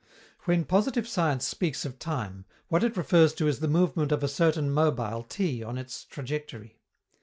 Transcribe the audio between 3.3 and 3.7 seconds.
to is the